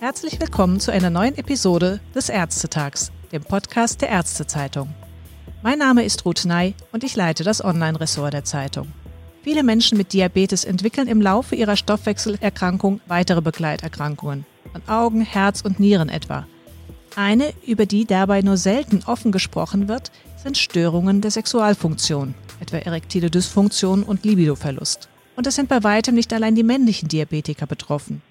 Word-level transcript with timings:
Herzlich 0.00 0.40
willkommen 0.40 0.80
zu 0.80 0.90
einer 0.90 1.10
neuen 1.10 1.38
Episode 1.38 2.00
des 2.14 2.28
Ärztetags, 2.28 3.12
dem 3.30 3.44
Podcast 3.44 4.02
der 4.02 4.08
Ärztezeitung. 4.08 4.94
Mein 5.62 5.78
Name 5.78 6.04
ist 6.04 6.24
Ruth 6.24 6.44
Ney 6.44 6.74
und 6.90 7.04
ich 7.04 7.14
leite 7.14 7.44
das 7.44 7.64
Online-Ressort 7.64 8.32
der 8.32 8.44
Zeitung. 8.44 8.88
Viele 9.42 9.62
Menschen 9.62 9.96
mit 9.96 10.12
Diabetes 10.12 10.64
entwickeln 10.64 11.06
im 11.06 11.22
Laufe 11.22 11.54
ihrer 11.54 11.76
Stoffwechselerkrankung 11.76 13.00
weitere 13.06 13.40
Begleiterkrankungen, 13.40 14.44
an 14.72 14.82
Augen, 14.88 15.20
Herz 15.20 15.60
und 15.60 15.78
Nieren 15.78 16.08
etwa. 16.08 16.46
Eine, 17.18 17.52
über 17.66 17.84
die 17.84 18.04
dabei 18.04 18.42
nur 18.42 18.56
selten 18.56 19.02
offen 19.04 19.32
gesprochen 19.32 19.88
wird, 19.88 20.12
sind 20.36 20.56
Störungen 20.56 21.20
der 21.20 21.32
Sexualfunktion, 21.32 22.36
etwa 22.60 22.76
erektile 22.76 23.28
Dysfunktion 23.28 24.04
und 24.04 24.24
Libidoverlust. 24.24 25.08
Und 25.34 25.44
es 25.48 25.56
sind 25.56 25.68
bei 25.68 25.82
weitem 25.82 26.14
nicht 26.14 26.32
allein 26.32 26.54
die 26.54 26.62
männlichen 26.62 27.08
Diabetiker 27.08 27.66
betroffen. 27.66 28.22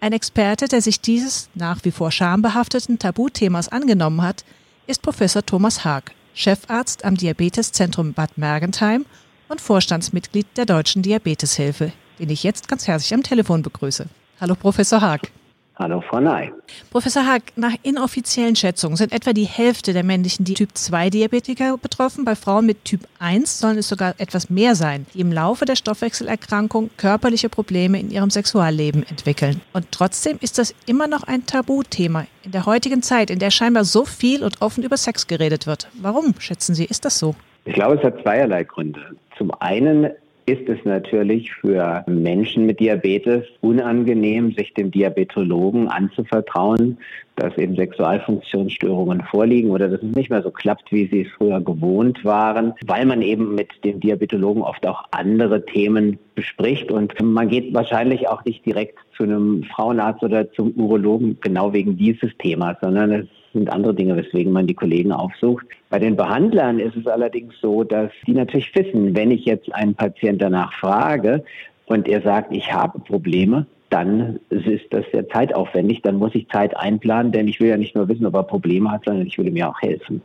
Ein 0.00 0.12
Experte, 0.12 0.68
der 0.68 0.82
sich 0.82 1.00
dieses 1.00 1.48
nach 1.54 1.86
wie 1.86 1.90
vor 1.90 2.12
schambehafteten 2.12 2.98
Tabuthemas 2.98 3.70
angenommen 3.70 4.20
hat, 4.20 4.44
ist 4.86 5.00
Professor 5.00 5.46
Thomas 5.46 5.86
Haag, 5.86 6.12
Chefarzt 6.34 7.06
am 7.06 7.16
Diabeteszentrum 7.16 8.12
Bad 8.12 8.36
Mergentheim 8.36 9.06
und 9.48 9.62
Vorstandsmitglied 9.62 10.48
der 10.58 10.66
Deutschen 10.66 11.00
Diabeteshilfe, 11.00 11.92
den 12.18 12.28
ich 12.28 12.42
jetzt 12.42 12.68
ganz 12.68 12.86
herzlich 12.86 13.14
am 13.14 13.22
Telefon 13.22 13.62
begrüße. 13.62 14.04
Hallo, 14.38 14.54
Professor 14.54 15.00
Haag. 15.00 15.30
Hallo, 15.76 16.00
Frau 16.08 16.20
Ney. 16.20 16.52
Professor 16.92 17.26
Haag, 17.26 17.42
nach 17.56 17.74
inoffiziellen 17.82 18.54
Schätzungen 18.54 18.96
sind 18.96 19.12
etwa 19.12 19.32
die 19.32 19.44
Hälfte 19.44 19.92
der 19.92 20.04
männlichen 20.04 20.44
Typ-2-Diabetiker 20.44 21.78
betroffen. 21.78 22.24
Bei 22.24 22.36
Frauen 22.36 22.64
mit 22.66 22.84
Typ 22.84 23.00
1 23.18 23.58
sollen 23.58 23.78
es 23.78 23.88
sogar 23.88 24.14
etwas 24.18 24.50
mehr 24.50 24.76
sein, 24.76 25.04
die 25.14 25.20
im 25.20 25.32
Laufe 25.32 25.64
der 25.64 25.74
Stoffwechselerkrankung 25.74 26.90
körperliche 26.96 27.48
Probleme 27.48 27.98
in 27.98 28.12
ihrem 28.12 28.30
Sexualleben 28.30 29.04
entwickeln. 29.08 29.62
Und 29.72 29.90
trotzdem 29.90 30.38
ist 30.40 30.58
das 30.58 30.72
immer 30.86 31.08
noch 31.08 31.24
ein 31.24 31.44
Tabuthema 31.44 32.26
in 32.44 32.52
der 32.52 32.66
heutigen 32.66 33.02
Zeit, 33.02 33.28
in 33.30 33.40
der 33.40 33.50
scheinbar 33.50 33.84
so 33.84 34.04
viel 34.04 34.44
und 34.44 34.62
offen 34.62 34.84
über 34.84 34.96
Sex 34.96 35.26
geredet 35.26 35.66
wird. 35.66 35.88
Warum, 36.00 36.34
schätzen 36.38 36.76
Sie, 36.76 36.84
ist 36.84 37.04
das 37.04 37.18
so? 37.18 37.34
Ich 37.64 37.74
glaube, 37.74 37.96
es 37.96 38.04
hat 38.04 38.22
zweierlei 38.22 38.62
Gründe. 38.62 39.16
Zum 39.36 39.50
einen 39.60 40.10
ist 40.46 40.68
es 40.68 40.84
natürlich 40.84 41.52
für 41.52 42.04
Menschen 42.06 42.66
mit 42.66 42.80
Diabetes 42.80 43.44
unangenehm, 43.60 44.52
sich 44.52 44.74
dem 44.74 44.90
Diabetologen 44.90 45.88
anzuvertrauen, 45.88 46.98
dass 47.36 47.56
eben 47.56 47.74
Sexualfunktionsstörungen 47.76 49.22
vorliegen 49.22 49.70
oder 49.70 49.88
dass 49.88 50.02
es 50.02 50.14
nicht 50.14 50.30
mehr 50.30 50.42
so 50.42 50.50
klappt, 50.50 50.92
wie 50.92 51.06
sie 51.06 51.22
es 51.22 51.32
früher 51.36 51.60
gewohnt 51.60 52.24
waren, 52.24 52.74
weil 52.86 53.06
man 53.06 53.22
eben 53.22 53.54
mit 53.54 53.70
dem 53.84 54.00
Diabetologen 54.00 54.62
oft 54.62 54.86
auch 54.86 55.04
andere 55.10 55.64
Themen 55.64 56.18
bespricht. 56.34 56.92
Und 56.92 57.18
man 57.20 57.48
geht 57.48 57.72
wahrscheinlich 57.72 58.28
auch 58.28 58.44
nicht 58.44 58.64
direkt 58.66 58.98
zu 59.16 59.24
einem 59.24 59.64
Frauenarzt 59.64 60.22
oder 60.22 60.50
zum 60.52 60.72
Urologen 60.72 61.38
genau 61.40 61.72
wegen 61.72 61.96
dieses 61.96 62.30
Themas, 62.38 62.76
sondern 62.82 63.12
es 63.12 63.26
sind 63.54 63.70
andere 63.70 63.94
Dinge, 63.94 64.16
weswegen 64.16 64.52
man 64.52 64.66
die 64.66 64.74
Kollegen 64.74 65.12
aufsucht. 65.12 65.66
Bei 65.88 65.98
den 65.98 66.16
Behandlern 66.16 66.78
ist 66.78 66.96
es 66.96 67.06
allerdings 67.06 67.54
so, 67.62 67.84
dass 67.84 68.10
die 68.26 68.34
natürlich 68.34 68.74
wissen, 68.74 69.16
wenn 69.16 69.30
ich 69.30 69.46
jetzt 69.46 69.72
einen 69.74 69.94
Patienten 69.94 70.40
danach 70.40 70.74
frage 70.74 71.42
und 71.86 72.06
er 72.06 72.20
sagt, 72.20 72.54
ich 72.54 72.70
habe 72.72 72.98
Probleme, 72.98 73.66
dann 73.90 74.40
ist 74.50 74.86
das 74.90 75.04
sehr 75.12 75.28
zeitaufwendig. 75.28 76.02
Dann 76.02 76.16
muss 76.16 76.34
ich 76.34 76.48
Zeit 76.48 76.76
einplanen, 76.76 77.32
denn 77.32 77.46
ich 77.46 77.60
will 77.60 77.68
ja 77.68 77.76
nicht 77.76 77.94
nur 77.94 78.08
wissen, 78.08 78.26
ob 78.26 78.34
er 78.34 78.42
Probleme 78.42 78.90
hat, 78.90 79.04
sondern 79.04 79.26
ich 79.26 79.38
will 79.38 79.46
ihm 79.46 79.56
ja 79.56 79.70
auch 79.70 79.80
helfen. 79.80 80.20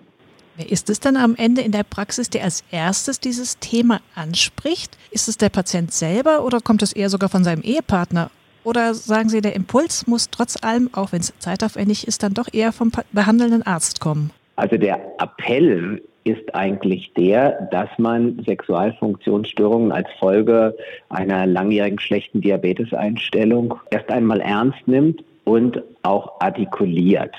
Wer 0.58 0.72
ist 0.72 0.90
es 0.90 1.00
dann 1.00 1.16
am 1.16 1.36
Ende 1.36 1.62
in 1.62 1.72
der 1.72 1.84
Praxis, 1.84 2.30
der 2.30 2.44
als 2.44 2.64
erstes 2.72 3.20
dieses 3.20 3.60
Thema 3.60 4.02
anspricht? 4.16 4.98
Ist 5.12 5.30
es 5.30 5.38
der 5.38 5.50
Patient 5.50 5.94
selber 5.94 6.44
oder 6.44 6.60
kommt 6.60 6.82
es 6.82 6.92
eher 6.92 7.10
sogar 7.10 7.30
von 7.30 7.44
seinem 7.44 7.62
Ehepartner? 7.62 8.32
Oder 8.64 8.94
sagen 8.94 9.30
Sie, 9.30 9.42
der 9.42 9.56
Impuls 9.56 10.08
muss 10.08 10.30
trotz 10.30 10.62
allem, 10.62 10.90
auch 10.94 11.12
wenn 11.12 11.22
es 11.22 11.34
zeitaufwendig 11.40 12.08
ist, 12.08 12.24
dann 12.24 12.34
doch 12.34 12.48
eher 12.52 12.72
vom 12.72 12.92
behandelnden 13.12 13.64
Arzt 13.64 14.00
kommen? 14.00 14.32
Also 14.56 14.78
der 14.78 15.00
Appell 15.20 16.02
ist 16.26 16.54
eigentlich 16.54 17.12
der, 17.18 17.70
dass 17.72 17.90
man 17.98 18.44
Sexualfunktionsstörungen 18.46 19.92
als 19.92 20.08
Folge 20.20 20.76
einer 21.10 21.46
langjährigen 21.46 22.00
schlechten 22.00 22.42
Diabeteseinstellung 22.42 23.76
erst 23.90 24.10
einmal 24.10 24.42
ernst 24.42 24.86
nimmt 24.86 25.24
und 25.46 25.82
auch 26.04 26.40
artikuliert. 26.40 27.34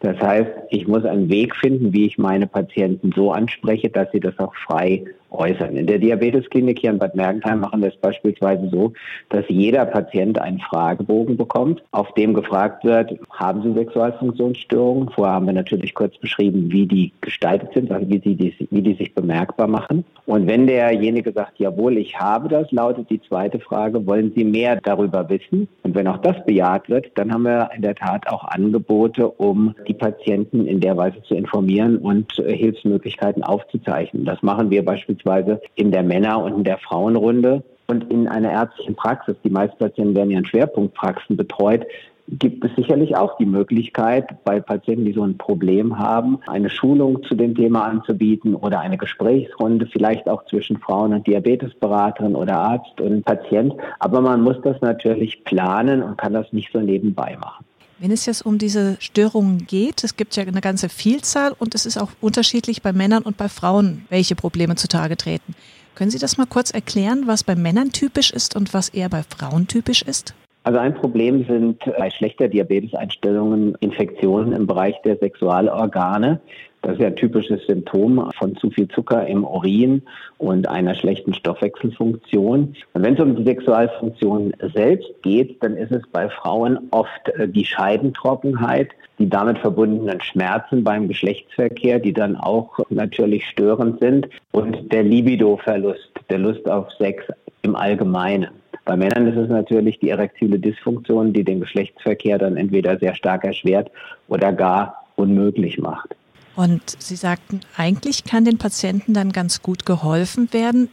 Das 0.00 0.18
heißt, 0.20 0.50
ich 0.70 0.86
muss 0.88 1.04
einen 1.04 1.28
Weg 1.28 1.54
finden, 1.56 1.92
wie 1.92 2.06
ich 2.06 2.18
meine 2.18 2.46
Patienten 2.46 3.12
so 3.14 3.32
anspreche, 3.32 3.88
dass 3.88 4.10
sie 4.12 4.20
das 4.20 4.38
auch 4.38 4.54
frei 4.54 5.04
äußern. 5.32 5.76
In 5.76 5.86
der 5.86 5.98
Diabetesklinik 5.98 6.78
hier 6.78 6.90
in 6.90 6.98
Bad 6.98 7.14
Mergentheim 7.14 7.60
machen 7.60 7.80
wir 7.80 7.88
es 7.88 7.96
beispielsweise 7.96 8.68
so, 8.68 8.92
dass 9.30 9.44
jeder 9.48 9.86
Patient 9.86 10.38
einen 10.38 10.60
Fragebogen 10.60 11.36
bekommt, 11.36 11.82
auf 11.90 12.12
dem 12.14 12.34
gefragt 12.34 12.84
wird, 12.84 13.18
haben 13.30 13.62
Sie 13.62 13.72
Sexualfunktionsstörungen? 13.72 15.10
Vorher 15.10 15.34
haben 15.34 15.46
wir 15.46 15.52
natürlich 15.52 15.94
kurz 15.94 16.16
beschrieben, 16.18 16.70
wie 16.70 16.86
die 16.86 17.12
gestaltet 17.20 17.70
sind, 17.74 17.90
also 17.90 18.08
wie, 18.08 18.18
die, 18.18 18.54
wie 18.70 18.82
die 18.82 18.94
sich 18.94 19.14
bemerkbar 19.14 19.66
machen. 19.66 20.04
Und 20.26 20.46
wenn 20.46 20.66
derjenige 20.66 21.32
sagt, 21.32 21.58
jawohl, 21.58 21.96
ich 21.96 22.18
habe 22.18 22.48
das, 22.48 22.70
lautet 22.70 23.10
die 23.10 23.20
zweite 23.22 23.58
Frage, 23.58 24.06
wollen 24.06 24.32
Sie 24.36 24.44
mehr 24.44 24.80
darüber 24.82 25.28
wissen? 25.28 25.68
Und 25.82 25.94
wenn 25.94 26.06
auch 26.06 26.18
das 26.18 26.44
bejaht 26.44 26.88
wird, 26.88 27.10
dann 27.16 27.32
haben 27.32 27.42
wir 27.42 27.70
in 27.74 27.82
der 27.82 27.94
Tat 27.94 28.28
auch 28.28 28.44
Angebote, 28.44 29.28
um 29.28 29.71
die 29.86 29.94
Patienten 29.94 30.66
in 30.66 30.80
der 30.80 30.96
Weise 30.96 31.22
zu 31.22 31.34
informieren 31.34 31.98
und 31.98 32.38
äh, 32.38 32.56
Hilfsmöglichkeiten 32.56 33.42
aufzuzeichnen. 33.42 34.24
Das 34.24 34.42
machen 34.42 34.70
wir 34.70 34.84
beispielsweise 34.84 35.60
in 35.74 35.90
der 35.90 36.02
Männer- 36.02 36.42
und 36.42 36.58
in 36.58 36.64
der 36.64 36.78
Frauenrunde. 36.78 37.62
Und 37.88 38.10
in 38.10 38.28
einer 38.28 38.50
ärztlichen 38.50 38.94
Praxis, 38.94 39.36
die 39.44 39.50
meisten 39.50 39.76
Patienten 39.78 40.14
werden 40.14 40.30
ja 40.30 40.38
in 40.38 40.46
Schwerpunktpraxen 40.46 41.36
betreut, 41.36 41.84
gibt 42.28 42.64
es 42.64 42.74
sicherlich 42.76 43.16
auch 43.16 43.36
die 43.36 43.46
Möglichkeit, 43.46 44.42
bei 44.44 44.60
Patienten, 44.60 45.04
die 45.04 45.12
so 45.12 45.22
ein 45.22 45.36
Problem 45.36 45.98
haben, 45.98 46.38
eine 46.46 46.70
Schulung 46.70 47.22
zu 47.24 47.34
dem 47.34 47.54
Thema 47.54 47.84
anzubieten 47.84 48.54
oder 48.54 48.80
eine 48.80 48.96
Gesprächsrunde, 48.96 49.86
vielleicht 49.86 50.28
auch 50.28 50.44
zwischen 50.46 50.78
Frauen 50.78 51.12
und 51.12 51.26
Diabetesberaterin 51.26 52.34
oder 52.34 52.58
Arzt 52.58 53.00
und 53.00 53.24
Patient. 53.24 53.74
Aber 53.98 54.20
man 54.20 54.40
muss 54.42 54.56
das 54.62 54.80
natürlich 54.80 55.44
planen 55.44 56.02
und 56.02 56.16
kann 56.16 56.32
das 56.32 56.52
nicht 56.52 56.72
so 56.72 56.80
nebenbei 56.80 57.36
machen. 57.40 57.64
Wenn 58.02 58.10
es 58.10 58.26
jetzt 58.26 58.44
um 58.44 58.58
diese 58.58 58.96
Störungen 58.98 59.64
geht, 59.64 60.02
es 60.02 60.16
gibt 60.16 60.34
ja 60.34 60.42
eine 60.42 60.60
ganze 60.60 60.88
Vielzahl 60.88 61.54
und 61.56 61.76
es 61.76 61.86
ist 61.86 61.98
auch 61.98 62.10
unterschiedlich 62.20 62.82
bei 62.82 62.92
Männern 62.92 63.22
und 63.22 63.36
bei 63.36 63.48
Frauen, 63.48 64.06
welche 64.08 64.34
Probleme 64.34 64.74
zutage 64.74 65.16
treten. 65.16 65.54
Können 65.94 66.10
Sie 66.10 66.18
das 66.18 66.36
mal 66.36 66.48
kurz 66.48 66.72
erklären, 66.72 67.28
was 67.28 67.44
bei 67.44 67.54
Männern 67.54 67.92
typisch 67.92 68.32
ist 68.32 68.56
und 68.56 68.74
was 68.74 68.88
eher 68.88 69.08
bei 69.08 69.22
Frauen 69.22 69.68
typisch 69.68 70.02
ist? 70.02 70.34
Also 70.64 70.80
ein 70.80 70.94
Problem 70.94 71.46
sind 71.46 71.78
bei 71.96 72.10
schlechter 72.10 72.48
Diabeteseinstellungen 72.48 73.76
Infektionen 73.76 74.52
im 74.52 74.66
Bereich 74.66 74.96
der 75.04 75.16
Sexualorgane. 75.18 76.40
Das 76.82 76.94
ist 76.94 77.00
ja 77.00 77.06
ein 77.06 77.16
typisches 77.16 77.64
Symptom 77.66 78.28
von 78.36 78.56
zu 78.56 78.68
viel 78.70 78.88
Zucker 78.88 79.24
im 79.26 79.44
Urin 79.44 80.02
und 80.38 80.68
einer 80.68 80.94
schlechten 80.94 81.32
Stoffwechselfunktion. 81.32 82.74
Und 82.92 83.02
wenn 83.02 83.14
es 83.14 83.20
um 83.20 83.36
die 83.36 83.44
Sexualfunktion 83.44 84.52
selbst 84.74 85.10
geht, 85.22 85.62
dann 85.62 85.76
ist 85.76 85.92
es 85.92 86.02
bei 86.08 86.28
Frauen 86.28 86.78
oft 86.90 87.28
äh, 87.36 87.46
die 87.46 87.64
Scheidentrockenheit, 87.64 88.88
die 89.20 89.28
damit 89.28 89.58
verbundenen 89.58 90.20
Schmerzen 90.20 90.82
beim 90.82 91.06
Geschlechtsverkehr, 91.06 92.00
die 92.00 92.12
dann 92.12 92.36
auch 92.36 92.80
natürlich 92.90 93.46
störend 93.46 94.00
sind 94.00 94.28
und 94.50 94.92
der 94.92 95.04
Libidoverlust, 95.04 96.10
der 96.30 96.38
Lust 96.38 96.68
auf 96.68 96.90
Sex 96.92 97.24
im 97.62 97.76
Allgemeinen. 97.76 98.50
Bei 98.84 98.96
Männern 98.96 99.28
ist 99.28 99.36
es 99.36 99.48
natürlich 99.48 100.00
die 100.00 100.10
erektile 100.10 100.58
Dysfunktion, 100.58 101.32
die 101.32 101.44
den 101.44 101.60
Geschlechtsverkehr 101.60 102.38
dann 102.38 102.56
entweder 102.56 102.98
sehr 102.98 103.14
stark 103.14 103.44
erschwert 103.44 103.92
oder 104.26 104.52
gar 104.52 105.04
unmöglich 105.14 105.78
macht. 105.78 106.16
Und 106.56 106.82
Sie 106.98 107.16
sagten, 107.16 107.60
eigentlich 107.76 108.24
kann 108.24 108.44
den 108.44 108.58
Patienten 108.58 109.14
dann 109.14 109.32
ganz 109.32 109.62
gut 109.62 109.86
geholfen 109.86 110.52
werden. 110.52 110.88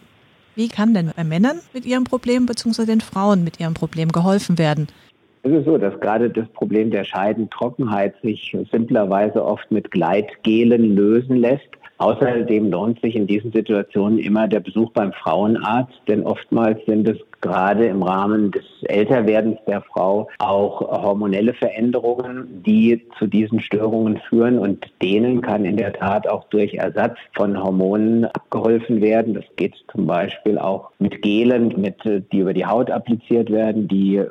Wie 0.55 0.67
kann 0.67 0.93
denn 0.93 1.11
bei 1.15 1.23
Männern 1.23 1.59
mit 1.73 1.85
ihrem 1.85 2.03
Problem 2.03 2.45
bzw. 2.45 2.85
den 2.85 3.01
Frauen 3.01 3.43
mit 3.43 3.59
ihrem 3.59 3.73
Problem 3.73 4.11
geholfen 4.11 4.57
werden? 4.57 4.87
Es 5.43 5.51
ist 5.51 5.65
so, 5.65 5.77
dass 5.77 5.97
gerade 6.01 6.29
das 6.29 6.47
Problem 6.49 6.91
der 6.91 7.05
Scheidentrockenheit 7.05 8.13
sich 8.21 8.55
simplerweise 8.71 9.43
oft 9.43 9.71
mit 9.71 9.89
Gleitgelen 9.89 10.95
lösen 10.95 11.37
lässt. 11.37 11.69
Außerdem 11.99 12.71
lohnt 12.71 13.01
sich 13.01 13.15
in 13.15 13.27
diesen 13.27 13.51
Situationen 13.51 14.19
immer 14.19 14.47
der 14.47 14.61
Besuch 14.61 14.91
beim 14.91 15.11
Frauenarzt, 15.11 15.99
denn 16.07 16.23
oftmals 16.23 16.79
sind 16.85 17.07
es 17.09 17.17
gerade 17.41 17.87
im 17.87 18.03
Rahmen 18.03 18.51
des 18.51 18.63
Älterwerdens 18.83 19.59
der 19.67 19.81
Frau 19.81 20.29
auch 20.39 20.81
hormonelle 20.81 21.53
Veränderungen, 21.53 22.63
die 22.65 23.05
zu 23.17 23.27
diesen 23.27 23.59
Störungen 23.61 24.19
führen 24.29 24.59
und 24.59 24.85
denen 25.01 25.41
kann 25.41 25.65
in 25.65 25.77
der 25.77 25.93
Tat 25.93 26.27
auch 26.27 26.45
durch 26.49 26.73
Ersatz 26.75 27.17
von 27.35 27.61
Hormonen 27.61 28.25
abgeholfen 28.25 29.01
werden. 29.01 29.33
Das 29.33 29.45
geht 29.57 29.75
zum 29.91 30.07
Beispiel 30.07 30.57
auch 30.57 30.91
mit 30.99 31.21
Gelen, 31.21 31.73
mit, 31.79 31.97
die 32.05 32.39
über 32.39 32.53
die 32.53 32.65
Haut 32.65 32.91
appliziert 32.91 33.51
werden, 33.51 33.87
die 33.87 34.23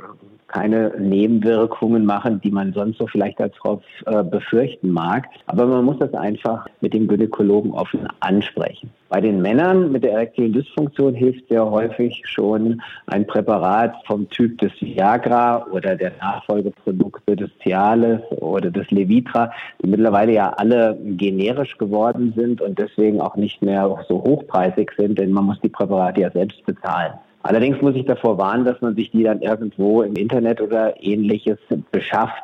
keine 0.49 0.93
Nebenwirkungen 0.99 2.05
machen, 2.05 2.41
die 2.43 2.51
man 2.51 2.73
sonst 2.73 2.99
so 2.99 3.07
vielleicht 3.07 3.41
als 3.41 3.55
Frau 3.57 3.81
äh, 4.07 4.25
befürchten 4.25 4.91
mag. 4.91 5.27
Aber 5.47 5.67
man 5.67 5.85
muss 5.85 5.99
das 5.99 6.13
einfach 6.15 6.67
mit 6.81 6.95
dem 6.95 7.07
Gynäkologen 7.07 7.73
offen 7.73 8.09
ansprechen. 8.21 8.91
Bei 9.11 9.21
den 9.23 9.41
Männern 9.41 9.91
mit 9.91 10.05
der 10.05 10.13
erektilen 10.13 10.53
Dysfunktion 10.53 11.15
hilft 11.15 11.49
sehr 11.49 11.71
häufig 11.71 12.23
schon 12.27 12.83
ein 13.07 13.27
Präparat 13.27 13.95
vom 14.07 14.29
Typ 14.29 14.59
des 14.59 14.73
Viagra 14.81 15.67
oder 15.71 15.97
der 15.97 16.13
Nachfolgeprodukte 16.21 17.37
des 17.37 17.51
Cialis 17.63 18.21
oder 18.41 18.71
des 18.71 18.91
Levitra, 18.91 19.51
die 19.83 19.89
mittlerweile 19.89 20.33
ja 20.33 20.51
alle 20.51 20.99
generisch 21.03 21.79
geworden 21.79 22.35
sind 22.37 22.61
und 22.61 22.79
deswegen 22.79 23.21
auch 23.21 23.37
nicht 23.37 23.63
mehr 23.63 24.05
so 24.09 24.23
hochpreisig 24.23 24.93
sind, 24.99 25.19
denn 25.19 25.33
man 25.33 25.45
muss 25.45 25.61
die 25.61 25.71
Präparate 25.71 26.21
ja 26.21 26.31
selbst 26.31 26.65
bezahlen. 26.67 27.15
Allerdings 27.43 27.81
muss 27.81 27.95
ich 27.95 28.05
davor 28.05 28.37
warnen, 28.39 28.65
dass 28.65 28.81
man 28.81 28.95
sich 28.95 29.11
die 29.11 29.23
dann 29.23 29.41
irgendwo 29.41 30.03
im 30.03 30.15
Internet 30.17 30.61
oder 30.61 31.03
ähnliches 31.03 31.59
beschafft. 31.91 32.43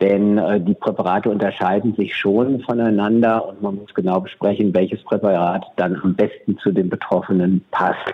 Denn 0.00 0.38
äh, 0.38 0.60
die 0.60 0.74
Präparate 0.74 1.30
unterscheiden 1.30 1.94
sich 1.94 2.14
schon 2.14 2.60
voneinander 2.60 3.48
und 3.48 3.62
man 3.62 3.76
muss 3.76 3.94
genau 3.94 4.20
besprechen, 4.20 4.74
welches 4.74 5.02
Präparat 5.04 5.64
dann 5.76 5.96
am 6.02 6.14
besten 6.14 6.58
zu 6.58 6.72
den 6.72 6.90
Betroffenen 6.90 7.64
passt. 7.70 8.12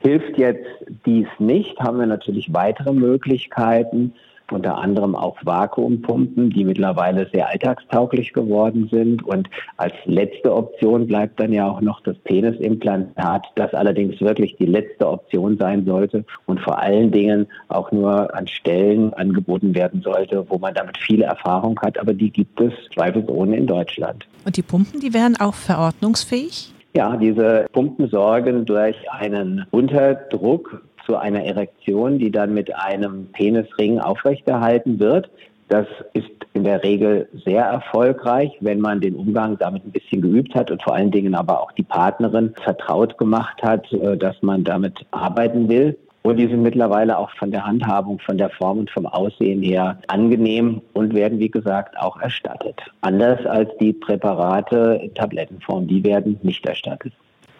Hilft 0.00 0.36
jetzt 0.36 0.66
dies 1.06 1.26
nicht, 1.38 1.78
haben 1.80 1.98
wir 1.98 2.06
natürlich 2.06 2.52
weitere 2.52 2.92
Möglichkeiten 2.92 4.14
unter 4.52 4.78
anderem 4.78 5.14
auch 5.14 5.36
Vakuumpumpen, 5.44 6.50
die 6.50 6.64
mittlerweile 6.64 7.28
sehr 7.32 7.48
alltagstauglich 7.48 8.32
geworden 8.32 8.88
sind. 8.90 9.22
Und 9.24 9.48
als 9.76 9.94
letzte 10.04 10.54
Option 10.54 11.06
bleibt 11.06 11.40
dann 11.40 11.52
ja 11.52 11.68
auch 11.68 11.80
noch 11.80 12.00
das 12.00 12.16
Penisimplantat, 12.18 13.46
das 13.56 13.72
allerdings 13.74 14.20
wirklich 14.20 14.56
die 14.56 14.66
letzte 14.66 15.08
Option 15.08 15.56
sein 15.58 15.84
sollte 15.84 16.24
und 16.46 16.60
vor 16.60 16.78
allen 16.78 17.10
Dingen 17.10 17.46
auch 17.68 17.90
nur 17.92 18.34
an 18.34 18.46
Stellen 18.46 19.12
angeboten 19.14 19.74
werden 19.74 20.02
sollte, 20.02 20.44
wo 20.48 20.58
man 20.58 20.74
damit 20.74 20.98
viel 20.98 21.22
Erfahrung 21.22 21.78
hat. 21.80 21.98
Aber 21.98 22.14
die 22.14 22.30
gibt 22.30 22.60
es 22.60 22.72
zweifelsohne 22.94 23.56
in 23.56 23.66
Deutschland. 23.66 24.26
Und 24.44 24.56
die 24.56 24.62
Pumpen, 24.62 25.00
die 25.00 25.14
wären 25.14 25.36
auch 25.36 25.54
verordnungsfähig? 25.54 26.72
Ja, 26.94 27.16
diese 27.16 27.66
Pumpen 27.72 28.08
sorgen 28.08 28.66
durch 28.66 28.96
einen 29.10 29.64
Unterdruck 29.70 30.82
zu 31.06 31.16
einer 31.16 31.44
Erektion, 31.44 32.18
die 32.18 32.30
dann 32.30 32.54
mit 32.54 32.74
einem 32.74 33.26
Penisring 33.32 33.98
aufrechterhalten 33.98 34.98
wird. 34.98 35.30
Das 35.68 35.86
ist 36.12 36.28
in 36.52 36.64
der 36.64 36.82
Regel 36.82 37.28
sehr 37.46 37.64
erfolgreich, 37.64 38.52
wenn 38.60 38.80
man 38.80 39.00
den 39.00 39.14
Umgang 39.14 39.56
damit 39.58 39.86
ein 39.86 39.92
bisschen 39.92 40.20
geübt 40.20 40.54
hat 40.54 40.70
und 40.70 40.82
vor 40.82 40.94
allen 40.94 41.10
Dingen 41.10 41.34
aber 41.34 41.62
auch 41.62 41.72
die 41.72 41.82
Partnerin 41.82 42.54
vertraut 42.62 43.16
gemacht 43.16 43.62
hat, 43.62 43.90
äh, 43.92 44.16
dass 44.16 44.42
man 44.42 44.64
damit 44.64 45.06
arbeiten 45.12 45.68
will. 45.68 45.96
Und 46.22 46.36
die 46.36 46.46
sind 46.46 46.62
mittlerweile 46.62 47.18
auch 47.18 47.30
von 47.32 47.50
der 47.50 47.66
Handhabung, 47.66 48.20
von 48.20 48.38
der 48.38 48.50
Form 48.50 48.78
und 48.78 48.90
vom 48.90 49.06
Aussehen 49.06 49.60
her 49.62 49.98
angenehm 50.06 50.80
und 50.92 51.14
werden, 51.14 51.40
wie 51.40 51.50
gesagt, 51.50 51.98
auch 51.98 52.20
erstattet. 52.20 52.80
Anders 53.00 53.44
als 53.46 53.70
die 53.80 53.92
Präparate 53.92 55.00
in 55.02 55.12
Tablettenform, 55.14 55.88
die 55.88 56.04
werden 56.04 56.38
nicht 56.42 56.64
erstattet. 56.64 57.12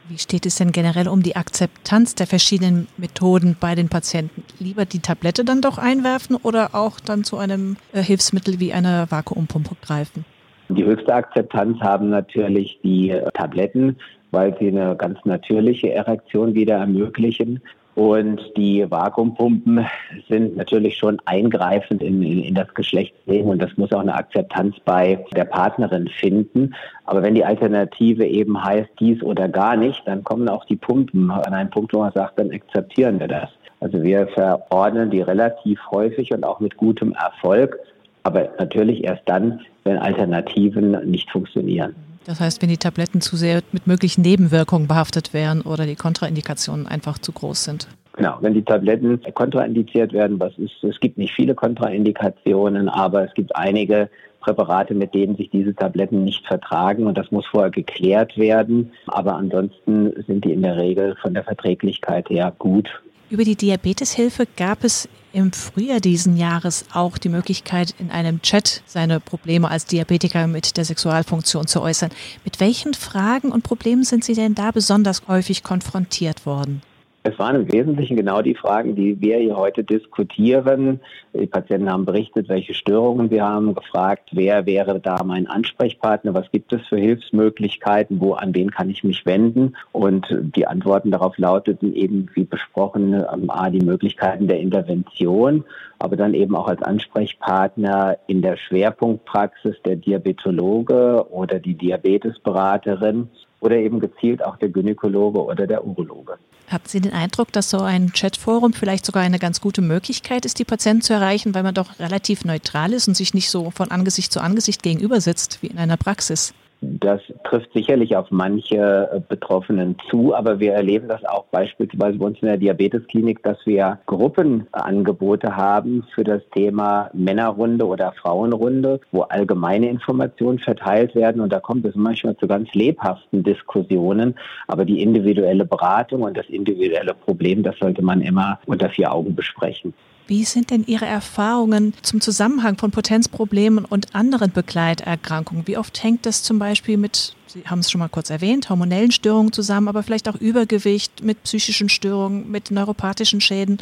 Wie 0.09 0.19
steht 0.19 0.47
es 0.47 0.57
denn 0.57 0.73
generell 0.73 1.09
um 1.09 1.23
die 1.23 1.37
Akzeptanz 1.37 2.15
der 2.15 2.27
verschiedenen 2.27 2.89
Methoden 2.97 3.57
bei 3.59 3.75
den 3.75 3.89
Patienten? 3.89 4.43
Lieber 4.59 4.85
die 4.85 4.99
Tablette 4.99 5.45
dann 5.45 5.61
doch 5.61 5.79
einwerfen 5.79 6.37
oder 6.37 6.75
auch 6.75 6.99
dann 6.99 7.23
zu 7.23 7.39
einem 7.39 7.77
äh, 7.93 8.03
Hilfsmittel 8.03 8.59
wie 8.59 8.73
einer 8.73 9.11
Vakuumpumpe 9.11 9.77
greifen? 9.81 10.25
Die 10.71 10.85
höchste 10.85 11.15
Akzeptanz 11.15 11.79
haben 11.81 12.11
natürlich 12.11 12.81
die 12.83 13.11
äh, 13.11 13.31
Tabletten, 13.33 13.97
weil 14.33 14.57
sie 14.59 14.69
eine 14.69 14.97
ganz 14.97 15.19
natürliche 15.25 15.93
Erektion 15.93 16.55
wieder 16.55 16.77
ermöglichen. 16.77 17.61
Und 17.95 18.41
die 18.57 18.91
Vakuumpumpen 18.91 19.87
sind 20.27 20.57
natürlich 20.57 20.97
schon 20.97 21.21
eingreifend 21.27 22.03
in, 22.03 22.23
in, 22.23 22.43
in, 22.43 22.55
das 22.55 22.73
Geschlechtsleben 22.73 23.51
und 23.51 23.61
das 23.61 23.77
muss 23.77 23.93
auch 23.93 24.01
eine 24.01 24.15
Akzeptanz 24.15 24.77
bei 24.87 25.23
der 25.37 25.45
Partnerin 25.45 26.09
finden. 26.09 26.75
Aber 27.05 27.23
wenn 27.23 27.35
die 27.35 27.45
Alternative 27.45 28.27
eben 28.27 28.63
heißt 28.63 28.89
dies 28.99 29.23
oder 29.23 29.47
gar 29.47 29.77
nicht, 29.77 30.03
dann 30.07 30.25
kommen 30.25 30.49
auch 30.49 30.65
die 30.65 30.77
Pumpen 30.77 31.31
an 31.31 31.53
einen 31.53 31.69
Punkt, 31.69 31.93
wo 31.93 31.99
man 31.99 32.13
sagt, 32.13 32.39
dann 32.39 32.51
akzeptieren 32.51 33.21
wir 33.21 33.29
das. 33.29 33.51
Also 33.81 34.03
wir 34.03 34.27
verordnen 34.29 35.11
die 35.11 35.21
relativ 35.21 35.79
häufig 35.91 36.33
und 36.33 36.45
auch 36.45 36.61
mit 36.61 36.77
gutem 36.79 37.13
Erfolg, 37.13 37.79
aber 38.23 38.49
natürlich 38.59 39.05
erst 39.05 39.23
dann, 39.27 39.61
wenn 39.85 39.99
Alternativen 39.99 40.93
nicht 41.11 41.31
funktionieren. 41.31 41.95
Das 42.25 42.41
heißt, 42.41 42.63
wenn 42.63 42.69
die 42.69 42.77
Tabletten 42.77 43.21
zu 43.21 43.37
sehr 43.37 43.63
mit 43.73 43.87
möglichen 43.87 44.23
Nebenwirkungen 44.23 44.89
behaftet 44.89 45.33
wären 45.35 45.63
oder 45.63 45.87
die 45.87 45.97
Kontraindikationen 45.97 46.87
einfach 46.87 47.19
zu 47.19 47.33
groß 47.33 47.65
sind. 47.65 47.89
Genau, 48.15 48.37
wenn 48.41 48.55
die 48.55 48.63
Tabletten 48.63 49.21
kontraindiziert 49.35 50.13
werden, 50.13 50.39
was 50.39 50.57
ist, 50.59 50.85
es 50.85 51.01
gibt 51.01 51.17
nicht 51.17 51.33
viele 51.35 51.55
Kontraindikationen, 51.55 52.89
aber 52.89 53.25
es 53.25 53.35
gibt 53.35 53.57
einige 53.57 54.11
Präparate, 54.41 54.95
mit 54.95 55.15
denen 55.15 55.37
sich 55.37 55.51
diese 55.51 55.75
Tabletten 55.75 56.25
nicht 56.25 56.47
vertragen 56.47 57.07
und 57.07 57.17
das 57.17 57.31
muss 57.31 57.47
vorher 57.47 57.71
geklärt 57.71 58.37
werden. 58.37 58.93
Aber 59.07 59.37
ansonsten 59.37 60.13
sind 60.27 60.45
die 60.45 60.53
in 60.53 60.63
der 60.63 60.77
Regel 60.77 61.17
von 61.23 61.33
der 61.33 61.45
Verträglichkeit 61.45 62.29
her 62.29 62.53
gut 62.59 62.91
über 63.33 63.45
die 63.45 63.57
Diabeteshilfe 63.57 64.47
gab 64.59 64.85
es 64.85 65.09
im 65.33 65.53
Frühjahr 65.53 66.01
diesen 66.01 66.37
Jahres 66.37 66.85
auch 66.93 67.19
die 67.19 67.29
Möglichkeit, 67.29 67.95
in 67.99 68.11
einem 68.11 68.43
Chat 68.43 68.83
seine 68.87 69.21
Probleme 69.21 69.71
als 69.71 69.87
Diabetiker 69.87 70.47
mit 70.47 70.77
der 70.77 70.85
Sexualfunktion 70.85 71.67
zu 71.67 71.81
äußern. 71.81 72.11
Mit 72.45 72.61
welchen 72.61 72.95
Fragen 72.95 73.51
und 73.51 73.63
Problemen 73.63 74.05
sind 74.05 74.25
Sie 74.25 74.35
denn 74.35 74.55
da 74.55 74.71
besonders 74.71 75.23
häufig 75.29 75.63
konfrontiert 75.63 76.47
worden? 76.47 76.83
Es 77.25 77.39
waren 77.39 77.55
im 77.55 77.73
Wesentlichen 77.73 78.17
genau 78.17 78.43
die 78.43 78.57
Fragen, 78.57 78.97
die 78.97 79.21
wir 79.21 79.39
hier 79.39 79.57
heute 79.57 79.85
diskutieren. 79.85 81.01
Die 81.33 81.47
Patienten 81.47 81.89
haben 81.89 82.05
berichtet, 82.05 82.49
welche 82.49 82.75
Störungen 82.75 83.31
sie 83.31 83.41
haben, 83.41 83.77
gefragt, 83.77 84.31
wer 84.33 84.67
wäre 84.67 84.99
da 84.99 85.23
mein 85.23 85.47
Ansprechpartner, 85.47 86.35
was 86.35 86.51
gibt 86.51 86.73
es 86.73 86.85
für 86.89 86.97
Hilfsmöglichkeiten, 86.97 88.21
wo, 88.21 88.33
an 88.33 88.53
wen 88.57 88.73
kann 88.73 88.91
ich 88.91 89.05
mich 89.05 89.25
wenden? 89.25 89.77
Und 89.93 90.27
die 90.57 90.67
Antworten 90.67 91.13
darauf 91.13 91.39
lauteten 91.39 91.95
eben, 91.95 92.29
wie 92.35 92.45
besprochen, 92.45 93.15
A, 93.15 93.71
die 93.71 93.85
Möglichkeiten 93.85 94.49
der 94.49 94.59
Intervention, 94.59 95.65
aber 96.01 96.17
dann 96.17 96.35
eben 96.35 96.57
auch 96.57 96.67
als 96.67 96.83
Ansprechpartner 96.83 98.19
in 98.27 98.43
der 98.43 98.57
Schwerpunktpraxis 98.57 99.77
der 99.85 99.95
Diabetologe 99.95 101.25
oder 101.31 101.61
die 101.61 101.75
Diabetesberaterin 101.75 103.29
oder 103.63 103.77
eben 103.77 104.01
gezielt 104.01 104.45
auch 104.45 104.57
der 104.57 104.69
Gynäkologe 104.69 105.43
oder 105.43 105.67
der 105.67 105.87
Urologe. 105.87 106.35
Haben 106.69 106.85
Sie 106.87 107.01
den 107.01 107.13
Eindruck, 107.13 107.53
dass 107.53 107.71
so 107.71 107.79
ein 107.79 108.13
Chatforum 108.13 108.73
vielleicht 108.73 109.07
sogar 109.07 109.23
eine 109.23 109.39
ganz 109.39 109.61
gute 109.61 109.83
Möglichkeit 109.83 110.45
ist, 110.45 110.59
die 110.59 110.65
Patienten 110.65 111.03
zu 111.03 111.13
erreichen, 111.13 111.55
weil 111.55 111.63
man 111.63 111.75
doch 111.75 111.99
relativ 112.01 112.45
neutral 112.45 112.93
ist 112.93 113.09
und 113.09 113.15
sich 113.15 113.35
nicht 113.35 113.51
so 113.51 113.71
von 113.71 113.91
Angesicht 113.91 114.33
zu 114.33 114.41
Angesicht 114.41 114.83
gegenüber 114.83 115.21
sitzt 115.21 115.63
wie 115.63 115.69
in 115.69 115.79
einer 115.79 115.97
Praxis? 115.97 116.55
Das 116.85 117.21
trifft 117.45 117.73
sicherlich 117.73 118.17
auf 118.17 118.33
manche 118.33 119.09
äh, 119.13 119.21
Betroffenen 119.29 119.95
zu, 120.11 120.35
aber 120.35 120.59
wir 120.59 120.73
erleben 120.73 121.07
das 121.07 121.25
auch 121.25 121.45
beispielsweise 121.45 122.19
bei 122.19 122.27
uns 122.27 122.43
in 122.43 122.49
der 122.49 122.57
Diabetesklinik, 122.57 123.41
dass 123.45 123.57
wir 123.65 124.01
Gruppenangebote 124.07 125.57
haben 125.57 126.05
für 126.13 126.25
das 126.25 126.43
Thema 126.53 127.09
Männerrunde 127.13 127.87
oder 127.87 128.11
Frauenrunde, 128.21 128.99
wo 129.13 129.23
allgemeine 129.23 129.89
Informationen 129.91 130.59
verteilt 130.59 131.15
werden 131.15 131.41
und 131.41 131.53
da 131.53 131.61
kommt 131.61 131.87
es 131.87 131.95
manchmal 131.95 132.37
zu 132.37 132.49
ganz 132.49 132.75
lebhaften 132.75 133.45
Diskussionen, 133.45 134.35
aber 134.67 134.85
die 134.85 135.03
individuelle 135.03 135.65
Beratung 135.65 136.23
und 136.23 136.37
das 136.37 136.49
individuelle 136.49 137.15
Problem, 137.15 137.63
das 137.63 137.79
sollte 137.79 138.03
man 138.03 138.23
immer 138.23 138.59
unter 138.67 138.89
vier 138.89 139.13
Augen 139.13 139.37
besprechen. 139.37 139.95
Wie 140.33 140.47
sind 140.47 140.71
denn 140.71 140.85
Ihre 140.87 141.05
Erfahrungen 141.05 141.93
zum 142.01 142.23
Zusammenhang 142.23 142.79
von 142.79 142.91
Potenzproblemen 142.91 143.85
und 143.85 144.15
anderen 144.15 144.51
Begleiterkrankungen? 144.51 145.67
Wie 145.67 145.77
oft 145.77 146.03
hängt 146.03 146.25
das 146.25 146.43
zum 146.43 146.59
Beispiel 146.59 146.97
mit, 146.97 147.37
Sie 147.47 147.65
haben 147.67 147.81
es 147.81 147.91
schon 147.91 147.99
mal 147.99 148.09
kurz 148.09 148.31
erwähnt, 148.31 148.71
hormonellen 148.71 149.11
Störungen 149.11 149.53
zusammen, 149.53 149.89
aber 149.89 150.03
vielleicht 150.03 150.31
auch 150.31 150.37
Übergewicht, 150.37 151.23
mit 151.23 151.43
psychischen 151.43 151.91
Störungen, 151.91 152.51
mit 152.51 152.71
neuropathischen 152.71 153.43
Schäden 153.43 153.77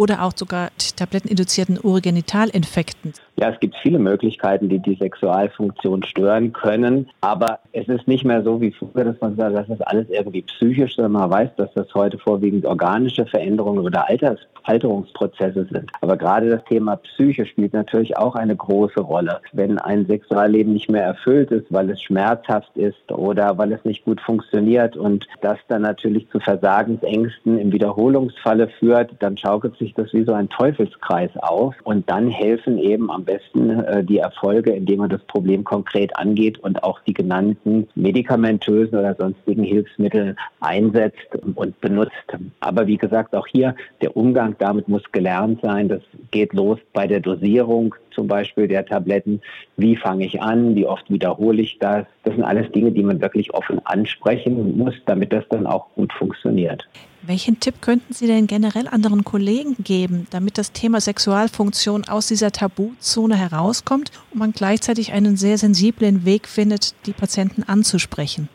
oder 0.00 0.22
auch 0.22 0.32
sogar 0.34 0.70
tabletteninduzierten 0.96 1.78
Urogenitalinfekten? 1.78 3.12
Ja, 3.36 3.50
es 3.50 3.60
gibt 3.60 3.76
viele 3.82 3.98
Möglichkeiten, 3.98 4.70
die 4.70 4.78
die 4.78 4.94
Sexualfunktion 4.94 6.02
stören 6.02 6.52
können. 6.54 7.08
Aber 7.20 7.58
es 7.72 7.86
ist 7.86 8.08
nicht 8.08 8.24
mehr 8.24 8.42
so 8.42 8.60
wie 8.60 8.72
früher, 8.72 9.04
dass 9.04 9.20
man 9.20 9.36
sagt, 9.36 9.56
das 9.56 9.68
ist 9.68 9.86
alles 9.86 10.08
irgendwie 10.08 10.42
psychisch, 10.42 10.96
sondern 10.96 11.12
man 11.12 11.30
weiß, 11.30 11.50
dass 11.56 11.72
das 11.74 11.92
heute 11.94 12.18
vorwiegend 12.18 12.64
organische 12.64 13.26
Veränderungen 13.26 13.84
oder 13.84 14.08
Alters 14.08 14.38
Alterungsprozesse 14.64 15.66
sind. 15.70 15.90
Aber 16.00 16.16
gerade 16.16 16.50
das 16.50 16.64
Thema 16.64 16.96
Psyche 16.96 17.46
spielt 17.46 17.72
natürlich 17.72 18.16
auch 18.16 18.34
eine 18.34 18.54
große 18.54 19.00
Rolle. 19.00 19.40
Wenn 19.52 19.78
ein 19.78 20.06
Sexualleben 20.06 20.72
nicht 20.72 20.90
mehr 20.90 21.04
erfüllt 21.04 21.50
ist, 21.50 21.66
weil 21.70 21.90
es 21.90 22.00
schmerzhaft 22.02 22.76
ist 22.76 23.10
oder 23.10 23.58
weil 23.58 23.72
es 23.72 23.84
nicht 23.84 24.04
gut 24.04 24.20
funktioniert 24.20 24.96
und 24.96 25.26
das 25.40 25.58
dann 25.68 25.82
natürlich 25.82 26.28
zu 26.30 26.40
Versagensängsten 26.40 27.58
im 27.58 27.72
Wiederholungsfalle 27.72 28.68
führt, 28.68 29.14
dann 29.20 29.36
schaukelt 29.36 29.76
sich 29.78 29.89
sich 29.90 29.94
das 29.94 30.12
wie 30.12 30.24
so 30.24 30.32
ein 30.32 30.48
Teufelskreis 30.48 31.30
auf 31.36 31.74
und 31.84 32.08
dann 32.08 32.28
helfen 32.28 32.78
eben 32.78 33.10
am 33.10 33.24
besten 33.24 33.70
äh, 33.80 34.04
die 34.04 34.18
Erfolge, 34.18 34.72
indem 34.72 35.00
man 35.00 35.10
das 35.10 35.22
Problem 35.24 35.64
konkret 35.64 36.16
angeht 36.16 36.58
und 36.58 36.82
auch 36.82 37.00
die 37.00 37.14
genannten 37.14 37.88
medikamentösen 37.94 38.98
oder 38.98 39.14
sonstigen 39.14 39.64
Hilfsmittel 39.64 40.36
einsetzt 40.60 41.28
und 41.54 41.80
benutzt. 41.80 42.12
Aber 42.60 42.86
wie 42.86 42.96
gesagt, 42.96 43.34
auch 43.34 43.46
hier 43.46 43.74
der 44.00 44.16
Umgang 44.16 44.54
damit 44.58 44.88
muss 44.88 45.02
gelernt 45.12 45.60
sein. 45.62 45.88
Das 45.88 46.02
geht 46.30 46.52
los 46.52 46.78
bei 46.92 47.06
der 47.06 47.20
Dosierung 47.20 47.94
zum 48.12 48.26
Beispiel 48.26 48.68
der 48.68 48.84
Tabletten. 48.84 49.40
Wie 49.76 49.96
fange 49.96 50.24
ich 50.26 50.40
an? 50.42 50.74
Wie 50.74 50.86
oft 50.86 51.10
wiederhole 51.10 51.62
ich 51.62 51.78
das? 51.78 52.06
Das 52.24 52.34
sind 52.34 52.44
alles 52.44 52.70
Dinge, 52.72 52.92
die 52.92 53.02
man 53.02 53.20
wirklich 53.20 53.52
offen 53.54 53.84
ansprechen 53.84 54.76
muss, 54.76 54.94
damit 55.06 55.32
das 55.32 55.44
dann 55.48 55.66
auch 55.66 55.86
gut 55.94 56.12
funktioniert. 56.12 56.88
Welchen 57.22 57.60
Tipp 57.60 57.82
könnten 57.82 58.14
Sie 58.14 58.26
denn 58.26 58.46
generell 58.46 58.88
anderen 58.88 59.24
Kollegen 59.24 59.76
geben, 59.84 60.26
damit 60.30 60.56
das 60.56 60.72
Thema 60.72 61.02
Sexualfunktion 61.02 62.08
aus 62.08 62.28
dieser 62.28 62.50
Tabuzone 62.50 63.36
herauskommt 63.36 64.10
und 64.32 64.38
man 64.38 64.52
gleichzeitig 64.52 65.12
einen 65.12 65.36
sehr 65.36 65.58
sensiblen 65.58 66.24
Weg 66.24 66.48
findet, 66.48 66.94
die 67.04 67.12
Patienten 67.12 67.62
anzusprechen? 67.62 68.48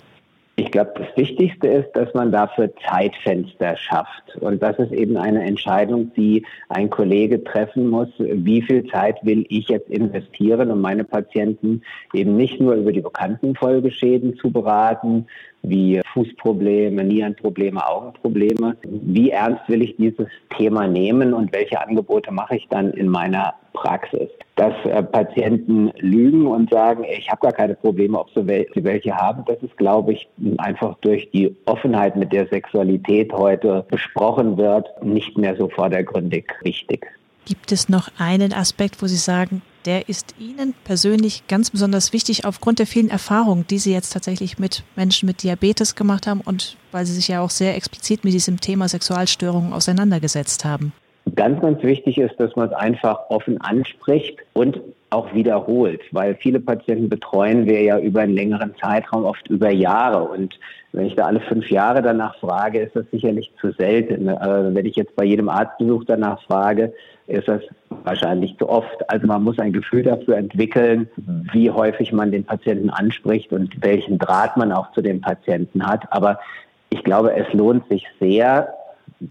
Ich 0.57 0.71
glaube, 0.71 0.93
das 0.95 1.07
Wichtigste 1.17 1.67
ist, 1.67 1.91
dass 1.93 2.13
man 2.13 2.31
dafür 2.31 2.71
Zeitfenster 2.89 3.75
schafft. 3.75 4.37
Und 4.39 4.63
das 4.63 4.79
ist 4.79 4.93
eben 4.93 5.17
eine 5.17 5.43
Entscheidung, 5.43 6.13
die 6.15 6.45
ein 6.69 6.89
Kollege 6.89 7.43
treffen 7.43 7.89
muss. 7.89 8.07
Wie 8.17 8.61
viel 8.61 8.87
Zeit 8.87 9.17
will 9.21 9.45
ich 9.49 9.67
jetzt 9.67 9.89
investieren, 9.89 10.71
um 10.71 10.79
meine 10.79 11.03
Patienten 11.03 11.81
eben 12.13 12.37
nicht 12.37 12.61
nur 12.61 12.75
über 12.75 12.93
die 12.93 13.01
bekannten 13.01 13.53
Folgeschäden 13.53 14.37
zu 14.37 14.49
beraten, 14.49 15.27
wie 15.69 16.01
Fußprobleme, 16.13 17.03
Nierenprobleme, 17.03 17.85
Augenprobleme. 17.85 18.77
Wie 18.83 19.31
ernst 19.31 19.67
will 19.67 19.81
ich 19.81 19.95
dieses 19.97 20.27
Thema 20.57 20.87
nehmen 20.87 21.33
und 21.33 21.51
welche 21.53 21.81
Angebote 21.81 22.31
mache 22.31 22.57
ich 22.57 22.67
dann 22.69 22.91
in 22.91 23.09
meiner 23.09 23.53
Praxis? 23.73 24.29
Dass 24.55 24.73
äh, 24.85 25.03
Patienten 25.03 25.91
lügen 25.97 26.47
und 26.47 26.69
sagen, 26.69 27.03
ich 27.03 27.29
habe 27.29 27.41
gar 27.41 27.51
keine 27.51 27.75
Probleme, 27.75 28.19
ob 28.19 28.29
sie 28.31 28.47
welche 28.47 29.15
haben, 29.15 29.43
das 29.45 29.61
ist, 29.61 29.75
glaube 29.77 30.13
ich, 30.13 30.27
einfach 30.57 30.95
durch 31.01 31.29
die 31.31 31.55
Offenheit, 31.65 32.15
mit 32.15 32.31
der 32.31 32.47
Sexualität 32.47 33.33
heute 33.33 33.85
besprochen 33.89 34.57
wird, 34.57 34.87
nicht 35.03 35.37
mehr 35.37 35.55
so 35.57 35.67
vordergründig 35.69 36.45
wichtig. 36.61 37.05
Gibt 37.45 37.71
es 37.71 37.89
noch 37.89 38.09
einen 38.17 38.53
Aspekt, 38.53 39.01
wo 39.01 39.07
Sie 39.07 39.17
sagen, 39.17 39.61
der 39.85 40.09
ist 40.09 40.35
Ihnen 40.39 40.73
persönlich 40.83 41.47
ganz 41.47 41.71
besonders 41.71 42.13
wichtig 42.13 42.45
aufgrund 42.45 42.79
der 42.79 42.87
vielen 42.87 43.09
Erfahrungen, 43.09 43.65
die 43.69 43.77
Sie 43.77 43.93
jetzt 43.93 44.11
tatsächlich 44.11 44.57
mit 44.57 44.83
Menschen 44.95 45.27
mit 45.27 45.43
Diabetes 45.43 45.95
gemacht 45.95 46.27
haben 46.27 46.41
und 46.41 46.77
weil 46.91 47.05
Sie 47.05 47.13
sich 47.13 47.27
ja 47.27 47.41
auch 47.41 47.49
sehr 47.49 47.75
explizit 47.75 48.23
mit 48.23 48.33
diesem 48.33 48.59
Thema 48.59 48.87
Sexualstörungen 48.87 49.73
auseinandergesetzt 49.73 50.65
haben? 50.65 50.93
Ganz, 51.35 51.59
ganz 51.61 51.81
wichtig 51.83 52.17
ist, 52.17 52.39
dass 52.39 52.55
man 52.55 52.69
es 52.69 52.73
einfach 52.73 53.29
offen 53.29 53.59
anspricht 53.61 54.37
und 54.53 54.79
auch 55.11 55.33
wiederholt, 55.33 56.01
weil 56.11 56.35
viele 56.35 56.59
Patienten 56.59 57.09
betreuen 57.09 57.65
wir 57.65 57.81
ja 57.81 57.99
über 57.99 58.21
einen 58.21 58.33
längeren 58.33 58.73
Zeitraum, 58.81 59.23
oft 59.23 59.47
über 59.47 59.69
Jahre. 59.69 60.23
Und 60.23 60.59
wenn 60.91 61.05
ich 61.05 61.15
da 61.15 61.25
alle 61.25 61.39
fünf 61.41 61.69
Jahre 61.69 62.01
danach 62.01 62.35
frage, 62.39 62.79
ist 62.79 62.95
das 62.95 63.05
sicherlich 63.11 63.51
zu 63.61 63.71
selten. 63.73 64.27
Wenn 64.27 64.85
ich 64.85 64.95
jetzt 64.95 65.15
bei 65.15 65.23
jedem 65.23 65.47
Arztbesuch 65.47 66.05
danach 66.05 66.41
frage, 66.43 66.93
ist 67.27 67.47
das 67.47 67.61
wahrscheinlich 68.03 68.57
zu 68.57 68.67
oft. 68.67 69.09
Also 69.09 69.25
man 69.27 69.43
muss 69.43 69.59
ein 69.59 69.73
Gefühl 69.73 70.03
dafür 70.03 70.37
entwickeln, 70.37 71.09
wie 71.53 71.71
häufig 71.71 72.11
man 72.11 72.31
den 72.31 72.43
Patienten 72.43 72.89
anspricht 72.89 73.53
und 73.53 73.73
welchen 73.81 74.17
Draht 74.17 74.57
man 74.57 74.71
auch 74.71 74.91
zu 74.91 75.01
dem 75.01 75.21
Patienten 75.21 75.85
hat. 75.85 76.11
Aber 76.11 76.39
ich 76.89 77.03
glaube, 77.03 77.33
es 77.35 77.51
lohnt 77.53 77.87
sich 77.89 78.05
sehr, 78.19 78.73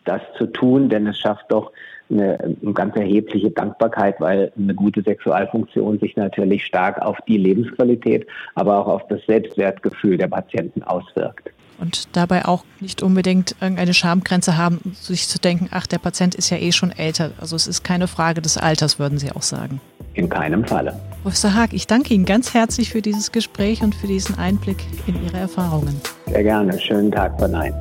das 0.04 0.22
zu 0.38 0.46
tun, 0.46 0.88
denn 0.88 1.06
es 1.06 1.18
schafft 1.18 1.44
doch 1.50 1.72
eine, 2.14 2.38
eine, 2.40 2.72
ganz 2.72 2.96
erhebliche 2.96 3.50
Dankbarkeit, 3.50 4.20
weil 4.20 4.52
eine 4.56 4.74
gute 4.74 5.02
Sexualfunktion 5.02 5.98
sich 5.98 6.16
natürlich 6.16 6.64
stark 6.64 7.00
auf 7.02 7.18
die 7.28 7.36
Lebensqualität, 7.36 8.26
aber 8.54 8.78
auch 8.78 8.86
auf 8.86 9.06
das 9.08 9.20
Selbstwertgefühl 9.26 10.16
der 10.16 10.28
Patienten 10.28 10.82
auswirkt. 10.82 11.50
Und 11.78 12.16
dabei 12.16 12.44
auch 12.44 12.64
nicht 12.80 13.02
unbedingt 13.02 13.56
irgendeine 13.60 13.94
Schamgrenze 13.94 14.56
haben, 14.56 14.80
sich 14.94 15.28
zu 15.28 15.38
denken, 15.38 15.68
ach, 15.72 15.86
der 15.86 15.98
Patient 15.98 16.34
ist 16.34 16.50
ja 16.50 16.56
eh 16.56 16.72
schon 16.72 16.92
älter. 16.92 17.32
Also 17.40 17.56
es 17.56 17.66
ist 17.66 17.82
keine 17.82 18.06
Frage 18.06 18.40
des 18.40 18.56
Alters, 18.56 18.98
würden 18.98 19.18
Sie 19.18 19.32
auch 19.32 19.42
sagen. 19.42 19.80
In 20.14 20.28
keinem 20.28 20.64
Falle. 20.64 20.98
Professor 21.22 21.54
Haag, 21.54 21.72
ich 21.72 21.86
danke 21.86 22.14
Ihnen 22.14 22.24
ganz 22.24 22.54
herzlich 22.54 22.90
für 22.90 23.02
dieses 23.02 23.32
Gespräch 23.32 23.82
und 23.82 23.94
für 23.94 24.06
diesen 24.06 24.38
Einblick 24.38 24.78
in 25.06 25.24
Ihre 25.24 25.38
Erfahrungen. 25.38 26.00
Sehr 26.26 26.44
gerne. 26.44 26.78
Schönen 26.78 27.10
Tag, 27.10 27.36
Frau 27.38 27.48
Nein. 27.48 27.74